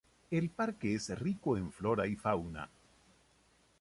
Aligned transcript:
El 0.31 0.49
parque 0.49 0.95
es 0.95 1.09
rico 1.19 1.57
en 1.57 1.71
flora 1.71 2.07
y 2.07 2.15
fauna. 2.15 2.67